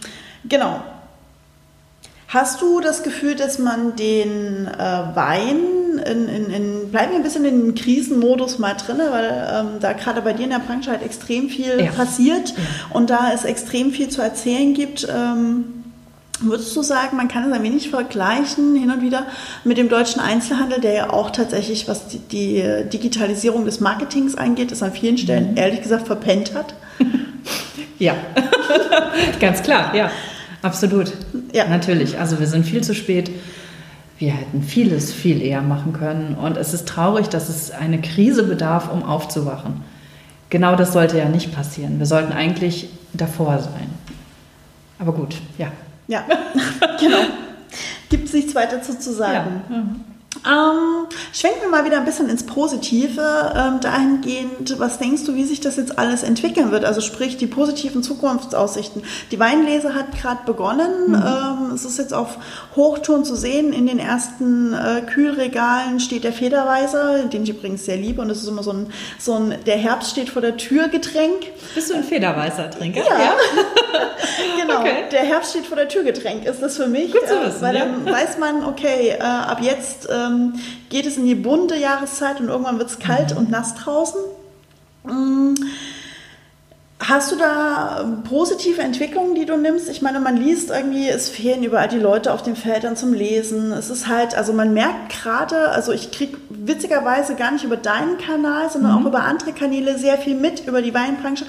[0.48, 0.82] genau.
[2.34, 7.24] Hast du das Gefühl, dass man den äh, Wein, in, in, in, bleiben wir ein
[7.24, 10.90] bisschen in den Krisenmodus mal drin, weil ähm, da gerade bei dir in der Branche
[10.90, 11.92] halt extrem viel ja.
[11.92, 12.56] passiert ja.
[12.90, 15.66] und da es extrem viel zu erzählen gibt, ähm,
[16.40, 19.28] Würdest du sagen, man kann es ein wenig vergleichen hin und wieder
[19.64, 24.72] mit dem deutschen Einzelhandel, der ja auch tatsächlich, was die, die Digitalisierung des Marketings angeht,
[24.72, 25.58] das an vielen Stellen mhm.
[25.58, 26.74] ehrlich gesagt verpennt hat?
[28.00, 28.16] ja,
[29.40, 30.12] ganz klar, ja.
[30.64, 31.14] Absolut.
[31.52, 31.68] Ja.
[31.68, 32.18] Natürlich.
[32.20, 33.30] Also wir sind viel zu spät.
[34.18, 36.36] Wir hätten vieles viel eher machen können.
[36.36, 39.82] Und es ist traurig, dass es eine Krise bedarf, um aufzuwachen.
[40.50, 42.00] Genau das sollte ja nicht passieren.
[42.00, 43.90] Wir sollten eigentlich davor sein.
[45.00, 45.72] Aber gut, ja.
[46.08, 46.26] Ja,
[47.00, 47.18] genau.
[48.10, 49.62] Gibt es nichts weiter zu, zu sagen.
[49.70, 49.78] Ja.
[49.78, 50.13] Mhm.
[50.46, 55.46] Ähm, schwenken wir mal wieder ein bisschen ins Positive, ähm, dahingehend, was denkst du, wie
[55.46, 56.86] sich das jetzt alles entwickeln wird?
[56.86, 59.04] Also sprich die positiven Zukunftsaussichten.
[59.32, 61.10] Die Weinlese hat gerade begonnen.
[61.10, 61.16] Mhm.
[61.16, 62.38] Ähm, es ist jetzt auf
[62.76, 63.74] Hochton zu sehen.
[63.74, 68.22] In den ersten äh, Kühlregalen steht der Federweiser, den ich übrigens sehr liebe.
[68.22, 68.88] Und es ist immer so ein,
[69.20, 71.46] so ein, der Herbst steht vor der Tür Getränk.
[71.76, 73.02] Bist du ein Federweißer-Trinker?
[73.02, 73.20] Ja.
[73.20, 73.34] ja.
[74.62, 74.80] genau.
[74.80, 75.04] Okay.
[75.12, 77.12] Der Herbst steht vor der Tür Getränk ist das für mich.
[77.12, 80.54] Gut zu wissen, äh, weil dann weiß man, okay, äh, ab jetzt ähm,
[80.90, 83.38] geht es in die bunte Jahreszeit und irgendwann wird es kalt mhm.
[83.38, 84.20] und nass draußen.
[85.04, 85.54] Mm.
[87.06, 89.90] Hast du da positive Entwicklungen, die du nimmst?
[89.90, 93.74] Ich meine, man liest irgendwie, es fehlen überall die Leute auf den Feldern zum Lesen.
[93.74, 98.18] Es ist halt, also man merkt gerade, also ich kriege witzigerweise gar nicht über deinen
[98.20, 98.98] Kanal, sondern mhm.
[99.00, 101.46] auch über andere Kanäle sehr viel mit über die Weinbranche.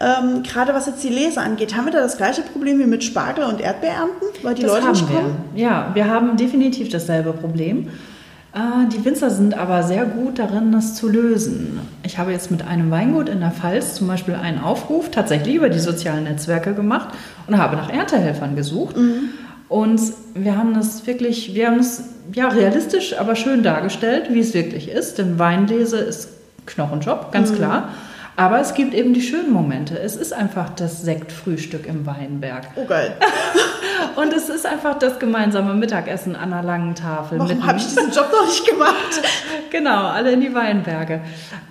[0.00, 3.04] Ähm, gerade was jetzt die Leser angeht, haben wir da das gleiche Problem wie mit
[3.04, 5.36] Spargel und Erdbeerernten, weil die das Leute nicht kommen?
[5.54, 5.62] Wir.
[5.62, 7.90] Ja, wir haben definitiv dasselbe Problem.
[8.56, 11.78] Äh, die Winzer sind aber sehr gut darin, das zu lösen.
[12.02, 15.68] Ich habe jetzt mit einem Weingut in der Pfalz zum Beispiel einen Aufruf tatsächlich über
[15.68, 17.10] die sozialen Netzwerke gemacht
[17.46, 18.96] und habe nach Erntehelfern gesucht.
[18.96, 19.30] Mhm.
[19.68, 20.00] Und
[20.34, 24.88] wir haben das wirklich, wir haben es ja realistisch, aber schön dargestellt, wie es wirklich
[24.88, 25.18] ist.
[25.18, 26.30] Denn Weinlese ist
[26.64, 27.56] Knochenjob, ganz mhm.
[27.56, 27.88] klar.
[28.36, 29.98] Aber es gibt eben die schönen Momente.
[29.98, 32.64] Es ist einfach das Sektfrühstück im Weinberg.
[32.76, 33.16] Oh geil.
[34.16, 37.38] Und es ist einfach das gemeinsame Mittagessen an einer langen Tafel.
[37.38, 39.22] Warum habe ich diesen Job noch nicht gemacht?
[39.70, 41.20] genau, alle in die Weinberge.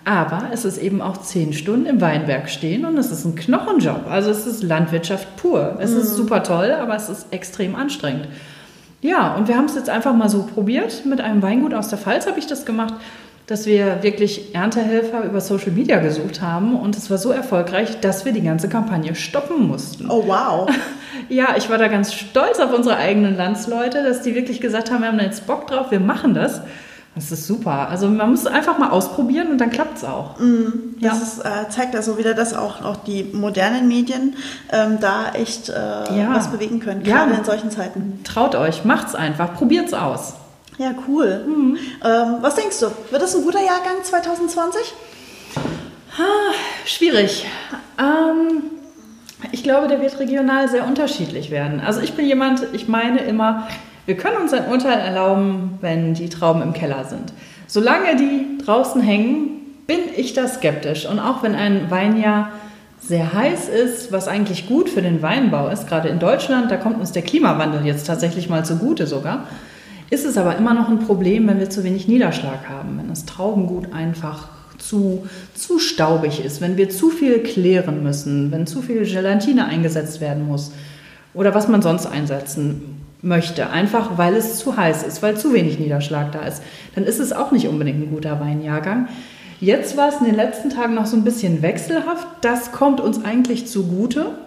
[0.03, 4.09] Aber es ist eben auch zehn Stunden im Weinberg stehen und es ist ein Knochenjob.
[4.09, 5.77] Also es ist Landwirtschaft pur.
[5.79, 5.99] Es mhm.
[5.99, 8.27] ist super toll, aber es ist extrem anstrengend.
[9.01, 11.05] Ja, und wir haben es jetzt einfach mal so probiert.
[11.05, 12.95] Mit einem Weingut aus der Pfalz habe ich das gemacht
[13.47, 18.25] dass wir wirklich Erntehelfer über Social Media gesucht haben und es war so erfolgreich, dass
[18.25, 20.09] wir die ganze Kampagne stoppen mussten.
[20.09, 20.69] Oh wow.
[21.29, 25.01] ja, ich war da ganz stolz auf unsere eigenen Landsleute, dass die wirklich gesagt haben,
[25.01, 26.61] wir haben da jetzt Bock drauf, wir machen das.
[27.15, 27.87] Das ist super.
[27.89, 30.37] Also man muss einfach mal ausprobieren und dann klappt es auch.
[30.37, 31.23] Mm, das ja.
[31.23, 34.35] ist, äh, zeigt also wieder, dass auch, auch die modernen Medien
[34.73, 36.33] ähm, da echt äh, ja.
[36.33, 37.37] was bewegen können, gerade ja.
[37.37, 38.19] in solchen Zeiten.
[38.25, 40.33] Traut euch, macht's einfach, probiert's aus.
[40.77, 41.45] Ja, cool.
[41.47, 41.77] Mhm.
[42.03, 42.87] Ähm, was denkst du?
[43.09, 44.93] Wird das ein guter Jahrgang 2020?
[46.17, 46.23] Ha,
[46.85, 47.45] schwierig.
[47.97, 48.63] Ähm,
[49.51, 51.79] ich glaube, der wird regional sehr unterschiedlich werden.
[51.79, 53.67] Also ich bin jemand, ich meine immer,
[54.05, 57.33] wir können uns ein Urteil erlauben, wenn die Trauben im Keller sind.
[57.67, 61.07] Solange die draußen hängen, bin ich da skeptisch.
[61.07, 62.49] Und auch wenn ein Weinjahr
[62.99, 66.99] sehr heiß ist, was eigentlich gut für den Weinbau ist, gerade in Deutschland, da kommt
[66.99, 69.45] uns der Klimawandel jetzt tatsächlich mal zugute sogar
[70.09, 73.25] ist es aber immer noch ein Problem, wenn wir zu wenig Niederschlag haben, wenn das
[73.25, 74.49] Traubengut einfach
[74.87, 80.21] zu, zu staubig ist, wenn wir zu viel klären müssen, wenn zu viel Gelatine eingesetzt
[80.21, 80.71] werden muss
[81.33, 85.79] oder was man sonst einsetzen möchte, einfach weil es zu heiß ist, weil zu wenig
[85.79, 86.61] Niederschlag da ist,
[86.93, 89.07] dann ist es auch nicht unbedingt ein guter Weinjahrgang.
[89.59, 92.27] Jetzt war es in den letzten Tagen noch so ein bisschen wechselhaft.
[92.41, 94.37] Das kommt uns eigentlich zugute.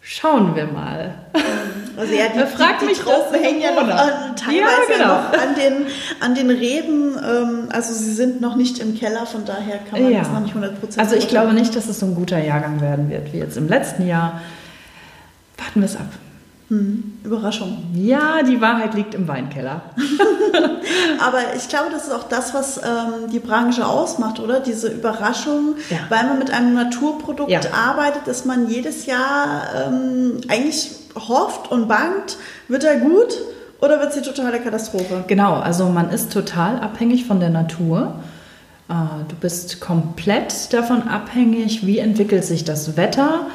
[0.00, 1.14] Schauen wir mal.
[1.96, 5.14] Also ja, die, Frag die, die Trauben hängen ja noch an, teilweise ja, genau.
[5.14, 5.86] noch an den,
[6.20, 7.16] an den Reben.
[7.16, 10.20] Ähm, also sie sind noch nicht im Keller, von daher kann man ja.
[10.20, 13.10] das noch nicht 100% Also ich glaube nicht, dass es so ein guter Jahrgang werden
[13.10, 14.40] wird wie jetzt im letzten Jahr.
[15.56, 16.08] Warten wir es ab.
[16.70, 17.82] Hm, Überraschung.
[17.94, 19.82] Ja, die Wahrheit liegt im Weinkeller.
[21.20, 24.60] Aber ich glaube, das ist auch das, was ähm, die Branche ausmacht, oder?
[24.60, 25.98] Diese Überraschung, ja.
[26.08, 27.60] weil man mit einem Naturprodukt ja.
[27.72, 32.36] arbeitet, dass man jedes Jahr ähm, eigentlich hofft und bangt,
[32.68, 33.34] wird er gut
[33.80, 35.24] oder wird es die totale Katastrophe?
[35.26, 38.14] Genau, also man ist total abhängig von der Natur.
[38.88, 38.94] Äh,
[39.28, 43.46] du bist komplett davon abhängig, wie entwickelt sich das Wetter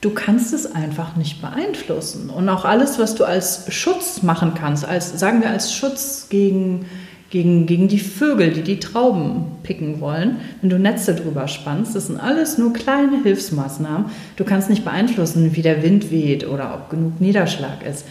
[0.00, 2.30] du kannst es einfach nicht beeinflussen.
[2.30, 6.86] Und auch alles, was du als Schutz machen kannst, als, sagen wir als Schutz gegen,
[7.30, 12.06] gegen, gegen die Vögel, die die Trauben picken wollen, wenn du Netze drüber spannst, das
[12.06, 14.06] sind alles nur kleine Hilfsmaßnahmen.
[14.36, 18.06] Du kannst nicht beeinflussen, wie der Wind weht oder ob genug Niederschlag ist.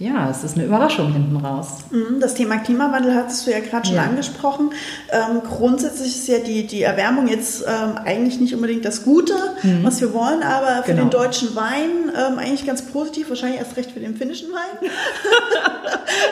[0.00, 1.84] Ja, es ist eine Überraschung hinten raus.
[1.90, 4.02] Mhm, das Thema Klimawandel hattest du ja gerade schon ja.
[4.02, 4.70] angesprochen.
[5.12, 9.84] Ähm, grundsätzlich ist ja die, die Erwärmung jetzt ähm, eigentlich nicht unbedingt das Gute, mhm.
[9.84, 11.04] was wir wollen, aber für genau.
[11.04, 14.90] den deutschen Wein ähm, eigentlich ganz positiv, wahrscheinlich erst recht für den finnischen Wein.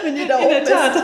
[0.03, 0.57] Wenn die da oben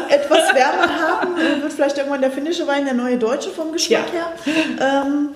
[0.09, 4.33] etwas wärmer haben, wird vielleicht irgendwann der finnische Wein der neue deutsche vom Geschmack ja.
[4.51, 5.05] her.
[5.07, 5.29] Ähm,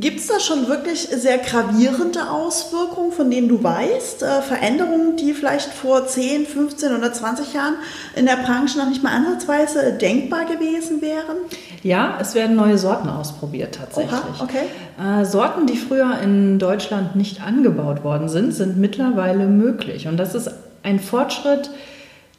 [0.00, 4.22] Gibt es da schon wirklich sehr gravierende Auswirkungen, von denen du weißt?
[4.22, 7.74] Äh, Veränderungen, die vielleicht vor 10, 15 oder 20 Jahren
[8.16, 11.36] in der Branche noch nicht mal ansatzweise denkbar gewesen wären?
[11.82, 14.12] Ja, es werden neue Sorten ausprobiert tatsächlich.
[14.12, 15.20] Oha, okay.
[15.20, 20.08] Äh, Sorten, die früher in Deutschland nicht angebaut worden sind, sind mittlerweile möglich.
[20.08, 20.50] Und das ist
[20.82, 21.70] ein Fortschritt,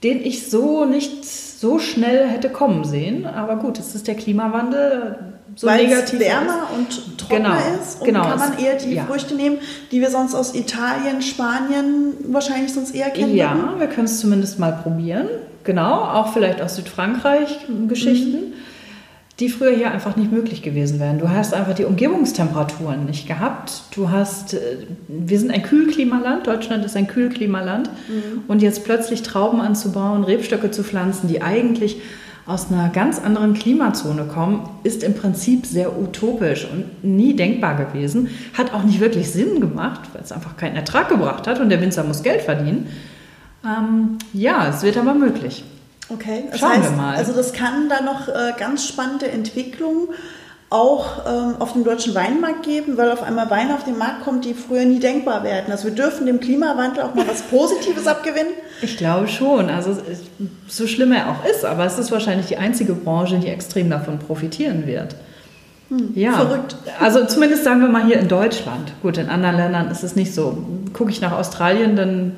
[0.04, 3.26] den ich so nicht so schnell hätte kommen sehen.
[3.26, 6.78] Aber gut, es ist der Klimawandel so Weil negativ es wärmer ist.
[6.78, 8.24] und trockener genau, ist und genau.
[8.24, 9.06] kann man eher die ja.
[9.06, 9.60] Früchte nehmen,
[9.92, 13.36] die wir sonst aus Italien, Spanien wahrscheinlich sonst eher kennen.
[13.36, 15.28] Ja, wir können es zumindest mal probieren.
[15.64, 18.54] Genau, auch vielleicht aus Südfrankreich Geschichten, mhm.
[19.40, 21.20] die früher hier einfach nicht möglich gewesen wären.
[21.20, 23.84] Du hast einfach die Umgebungstemperaturen nicht gehabt.
[23.96, 24.60] Du hast, äh,
[25.08, 28.44] wir sind ein Kühlklimaland, Deutschland ist ein Kühlklimaland mhm.
[28.50, 32.02] und jetzt plötzlich Trauben anzubauen, Rebstöcke zu pflanzen, die eigentlich
[32.46, 38.30] aus einer ganz anderen Klimazone kommen, ist im Prinzip sehr utopisch und nie denkbar gewesen.
[38.54, 41.82] Hat auch nicht wirklich Sinn gemacht, weil es einfach keinen Ertrag gebracht hat und der
[41.82, 42.88] Winzer muss Geld verdienen.
[43.66, 45.64] Ähm, ja, es wird aber möglich.
[46.10, 47.16] Okay, das Schauen heißt, wir mal.
[47.16, 50.10] Also das kann da noch äh, ganz spannende Entwicklungen
[50.70, 54.46] auch ähm, auf dem deutschen Weinmarkt geben, weil auf einmal Weine auf den Markt kommt,
[54.46, 55.72] die früher nie denkbar werden.
[55.72, 58.54] Also wir dürfen dem Klimawandel auch mal was Positives abgewinnen.
[58.82, 59.70] Ich glaube schon.
[59.70, 59.98] Also
[60.68, 64.20] so schlimm er auch ist, aber es ist wahrscheinlich die einzige Branche, die extrem davon
[64.20, 65.16] profitieren wird.
[65.90, 66.76] Hm, ja, verrückt.
[67.00, 68.92] Also zumindest sagen wir mal hier in Deutschland.
[69.02, 70.66] Gut, in anderen Ländern ist es nicht so.
[70.94, 72.34] Gucke ich nach Australien, dann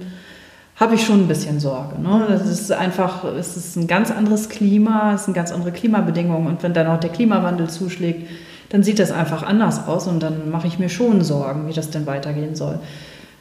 [0.75, 1.99] habe ich schon ein bisschen Sorge.
[1.99, 2.25] Ne?
[2.29, 6.61] Das ist einfach, es ist ein ganz anderes Klima, es sind ganz andere Klimabedingungen und
[6.61, 8.29] wenn dann auch der Klimawandel zuschlägt,
[8.69, 11.89] dann sieht das einfach anders aus und dann mache ich mir schon Sorgen, wie das
[11.89, 12.79] denn weitergehen soll.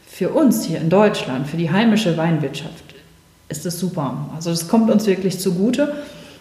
[0.07, 2.86] Für uns hier in Deutschland, für die heimische Weinwirtschaft
[3.49, 4.29] ist es super.
[4.35, 5.95] Also das kommt uns wirklich zugute.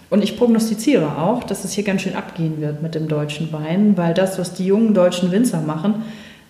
[0.10, 3.98] Und ich prognostiziere auch, dass es hier ganz schön abgehen wird mit dem deutschen Wein,
[3.98, 6.04] weil das, was die jungen deutschen Winzer machen,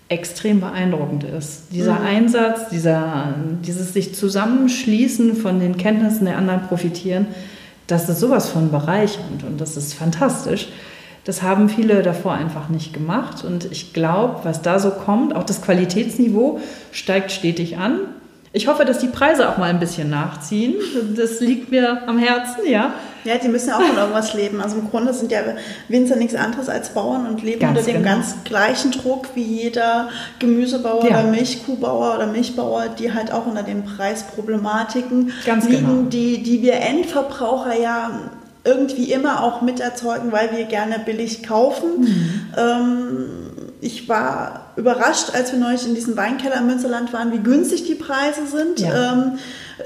[0.08, 1.64] extrem beeindruckend ist.
[1.72, 2.06] Dieser mhm.
[2.06, 3.34] Einsatz, dieser,
[3.66, 7.28] dieses sich zusammenschließen von den Kenntnissen der anderen profitieren,
[7.88, 10.68] das ist sowas von bereichernd und das ist fantastisch.
[11.24, 15.44] Das haben viele davor einfach nicht gemacht und ich glaube, was da so kommt, auch
[15.44, 16.60] das Qualitätsniveau
[16.92, 18.00] steigt stetig an.
[18.56, 20.76] Ich hoffe, dass die Preise auch mal ein bisschen nachziehen.
[21.18, 22.94] Das liegt mir am Herzen, ja.
[23.26, 24.62] Ja, die müssen ja auch von irgendwas leben.
[24.62, 25.42] Also im Grunde sind ja
[25.90, 28.16] Winzer nichts anderes als Bauern und leben ganz unter dem genau.
[28.16, 30.08] ganz gleichen Druck wie jeder
[30.40, 31.20] Gemüsebauer ja.
[31.20, 36.10] oder Milchkuhbauer oder Milchbauer, die halt auch unter den Preisproblematiken ganz liegen, genau.
[36.10, 38.12] die, die wir Endverbraucher ja
[38.64, 41.90] irgendwie immer auch miterzeugen, weil wir gerne billig kaufen.
[42.00, 42.44] Mhm.
[42.58, 43.26] Ähm,
[43.82, 47.96] ich war überrascht, als wir neulich in diesem Weinkeller im Münsterland waren, wie günstig die
[47.96, 48.80] Preise sind.
[48.80, 49.14] Ja.
[49.14, 49.40] Ähm,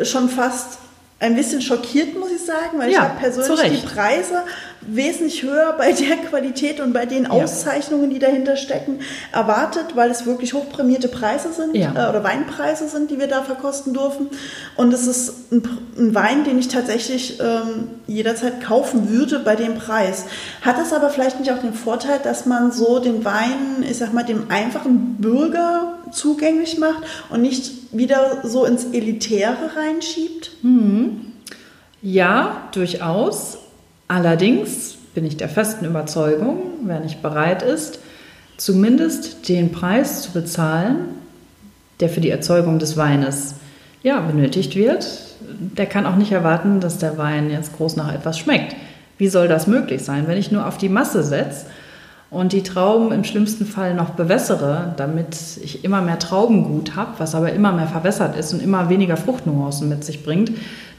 [0.04, 0.79] schon fast
[1.22, 4.44] ein bisschen schockiert, muss ich sagen, weil ja, ich habe persönlich die Preise
[4.82, 7.30] wesentlich höher bei der Qualität und bei den ja.
[7.32, 9.00] Auszeichnungen, die dahinter stecken,
[9.34, 11.92] erwartet, weil es wirklich hochprämierte Preise sind ja.
[11.92, 14.30] äh, oder Weinpreise sind, die wir da verkosten dürfen.
[14.78, 15.62] Und es ist ein,
[15.98, 20.26] ein Wein, den ich tatsächlich ähm, jederzeit kaufen würde bei dem Preis.
[20.62, 24.14] Hat es aber vielleicht nicht auch den Vorteil, dass man so den Wein, ich sag
[24.14, 30.52] mal, dem einfachen Bürger zugänglich macht und nicht wieder so ins Elitäre reinschiebt?
[30.62, 31.34] Mhm.
[32.02, 33.58] Ja, durchaus.
[34.08, 38.00] Allerdings bin ich der festen Überzeugung, wer nicht bereit ist,
[38.58, 41.10] zumindest den Preis zu bezahlen,
[42.00, 43.56] der für die Erzeugung des Weines
[44.02, 45.08] ja, benötigt wird,
[45.42, 48.76] der kann auch nicht erwarten, dass der Wein jetzt groß nach etwas schmeckt.
[49.18, 51.66] Wie soll das möglich sein, wenn ich nur auf die Masse setze
[52.32, 57.34] und die Trauben im schlimmsten Fall noch bewässere, damit ich immer mehr Traubengut habe, was
[57.34, 60.52] aber immer mehr verwässert ist und immer weniger Fruchtnuancen mit sich bringt,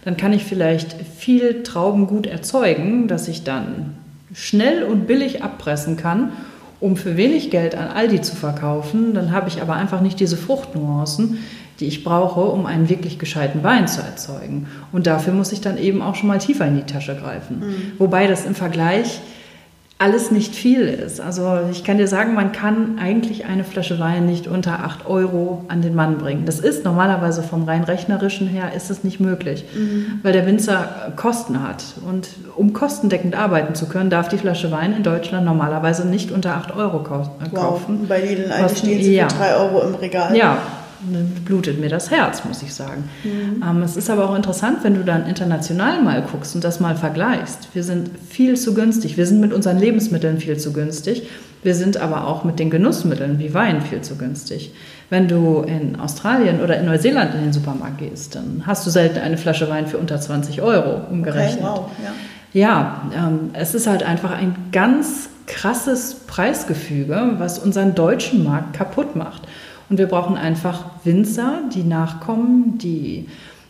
[0.04, 3.94] dann kann ich vielleicht viel Traubengut erzeugen, das ich dann
[4.32, 6.32] schnell und billig abpressen kann,
[6.80, 9.14] um für wenig Geld an Aldi zu verkaufen.
[9.14, 11.38] Dann habe ich aber einfach nicht diese Fruchtnuancen,
[11.78, 14.66] die ich brauche, um einen wirklich gescheiten Wein zu erzeugen.
[14.92, 17.60] Und dafür muss ich dann eben auch schon mal tiefer in die Tasche greifen.
[17.60, 17.92] Mhm.
[17.98, 19.20] Wobei das im Vergleich
[20.00, 21.20] alles nicht viel ist.
[21.20, 25.62] Also ich kann dir sagen, man kann eigentlich eine Flasche Wein nicht unter 8 Euro
[25.68, 26.46] an den Mann bringen.
[26.46, 30.20] Das ist normalerweise vom rein rechnerischen her ist es nicht möglich, mhm.
[30.22, 31.84] weil der Winzer Kosten hat.
[32.08, 36.56] Und um kostendeckend arbeiten zu können, darf die Flasche Wein in Deutschland normalerweise nicht unter
[36.56, 37.32] 8 Euro kaufen.
[37.50, 37.82] Wow.
[38.08, 39.28] Bei Lidl eigentlich stehen sie ja.
[39.28, 40.34] für 3 Euro im Regal.
[40.34, 40.62] Ja,
[41.44, 43.08] blutet mir das Herz, muss ich sagen.
[43.24, 43.62] Mhm.
[43.68, 46.96] Ähm, es ist aber auch interessant, wenn du dann international mal guckst und das mal
[46.96, 47.68] vergleichst.
[47.72, 49.16] Wir sind viel zu günstig.
[49.16, 51.28] Wir sind mit unseren Lebensmitteln viel zu günstig.
[51.62, 54.72] Wir sind aber auch mit den Genussmitteln wie Wein viel zu günstig.
[55.10, 59.18] Wenn du in Australien oder in Neuseeland in den Supermarkt gehst, dann hast du selten
[59.18, 61.64] eine Flasche Wein für unter 20 Euro umgerechnet.
[61.64, 62.12] Okay, wow, ja.
[62.52, 69.14] Ja, ähm, es ist halt einfach ein ganz krasses Preisgefüge, was unseren deutschen Markt kaputt
[69.16, 69.42] macht.
[69.90, 73.28] Und wir brauchen einfach Winzer, die nachkommen, die,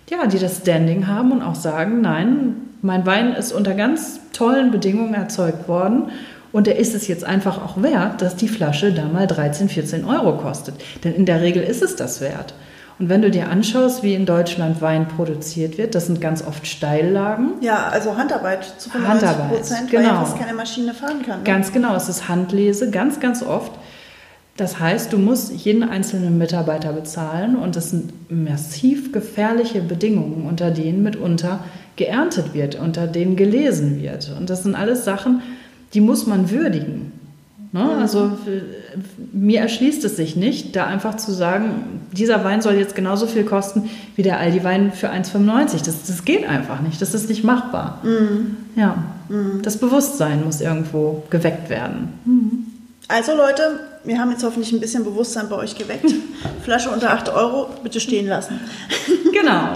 [0.09, 4.71] ja, die das Standing haben und auch sagen, nein, mein Wein ist unter ganz tollen
[4.71, 6.11] Bedingungen erzeugt worden
[6.53, 10.05] und er ist es jetzt einfach auch wert, dass die Flasche da mal 13, 14
[10.05, 10.75] Euro kostet.
[11.05, 12.55] Denn in der Regel ist es das wert.
[12.99, 16.67] Und wenn du dir anschaust, wie in Deutschland Wein produziert wird, das sind ganz oft
[16.67, 17.53] Steillagen.
[17.63, 20.09] Ja, also Handarbeit zu 95 Prozent, genau.
[20.09, 21.39] weil fast keine Maschine fahren kann.
[21.39, 21.45] Ne?
[21.45, 23.73] Ganz genau, es ist Handlese, ganz, ganz oft.
[24.61, 30.71] Das heißt, du musst jeden einzelnen Mitarbeiter bezahlen und das sind massiv gefährliche Bedingungen, unter
[30.71, 31.61] denen mitunter
[31.97, 34.31] geerntet wird, unter denen gelesen wird.
[34.39, 35.41] Und das sind alles Sachen,
[35.95, 37.11] die muss man würdigen.
[37.73, 37.91] Ne?
[38.03, 38.33] Also
[39.33, 43.45] mir erschließt es sich nicht, da einfach zu sagen, dieser Wein soll jetzt genauso viel
[43.45, 45.87] kosten wie der Aldi-Wein für 1,95.
[45.87, 48.03] Das, das geht einfach nicht, das ist nicht machbar.
[48.03, 48.57] Mhm.
[48.77, 49.63] Ja, mhm.
[49.63, 52.13] das Bewusstsein muss irgendwo geweckt werden.
[52.27, 52.67] Mhm.
[53.09, 56.13] Also Leute, wir haben jetzt hoffentlich ein bisschen Bewusstsein bei euch geweckt.
[56.63, 58.61] Flasche unter 8 Euro, bitte stehen lassen.
[59.33, 59.75] genau.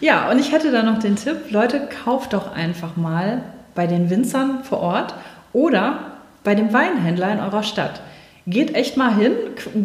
[0.00, 3.42] Ja, und ich hätte da noch den Tipp, Leute, kauft doch einfach mal
[3.74, 5.14] bei den Winzern vor Ort
[5.52, 6.12] oder
[6.44, 8.00] bei dem Weinhändler in eurer Stadt.
[8.46, 9.32] Geht echt mal hin,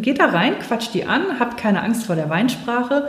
[0.02, 3.08] geht da rein, quatscht die an, habt keine Angst vor der Weinsprache.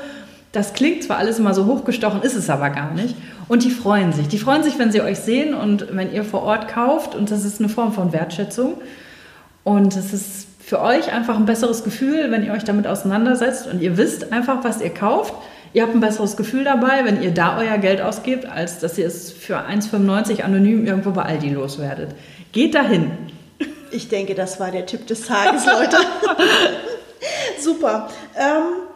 [0.52, 3.16] Das klingt zwar alles immer so hochgestochen, ist es aber gar nicht.
[3.48, 4.28] Und die freuen sich.
[4.28, 7.16] Die freuen sich, wenn sie euch sehen und wenn ihr vor Ort kauft.
[7.16, 8.76] Und das ist eine Form von Wertschätzung.
[9.64, 13.82] Und es ist für euch einfach ein besseres Gefühl, wenn ihr euch damit auseinandersetzt und
[13.82, 15.34] ihr wisst einfach, was ihr kauft.
[15.74, 19.06] Ihr habt ein besseres Gefühl dabei, wenn ihr da euer Geld ausgebt, als dass ihr
[19.06, 22.16] es für 1,95 anonym irgendwo bei Aldi loswerdet.
[22.52, 23.12] Geht dahin.
[23.92, 25.98] Ich denke, das war der Tipp des Tages, Leute.
[27.60, 28.10] Super.
[28.36, 28.89] Ähm,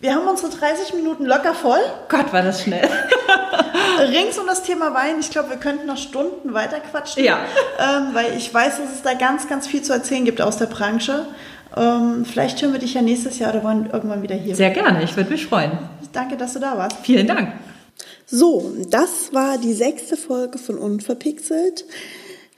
[0.00, 1.80] wir haben unsere 30 Minuten locker voll.
[2.08, 2.88] Gott, war das schnell.
[4.08, 5.16] Rings um das Thema Wein.
[5.20, 7.24] Ich glaube, wir könnten noch Stunden weiter quatschen.
[7.24, 7.40] Ja.
[7.80, 10.66] Ähm, weil ich weiß, dass es da ganz, ganz viel zu erzählen gibt aus der
[10.66, 11.26] Branche.
[11.74, 14.54] Ähm, vielleicht hören wir dich ja nächstes Jahr oder wollen irgendwann wieder hier.
[14.54, 15.78] Sehr gerne, ich würde mich freuen.
[16.12, 16.98] Danke, dass du da warst.
[17.02, 17.54] Vielen Dank.
[18.26, 21.86] So, das war die sechste Folge von Unverpixelt.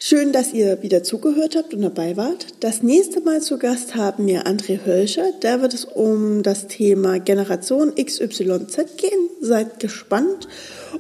[0.05, 2.47] Schön, dass ihr wieder zugehört habt und dabei wart.
[2.59, 5.27] Das nächste Mal zu Gast haben wir André Hölscher.
[5.39, 9.31] Da wird es um das Thema Generation XYZ gehen.
[9.41, 10.49] Seid gespannt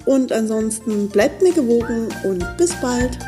[0.05, 3.19] und ansonsten bleibt mir gewogen und bis bald.